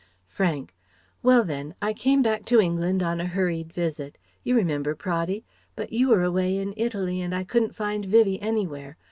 [0.27, 0.73] Frank:
[1.21, 1.75] "Well then.
[1.79, 4.17] I came back to England on a hurried visit.
[4.43, 5.43] You remember, Praddy?
[5.75, 8.97] But you were away in Italy and I couldn't find Vivie anywhere.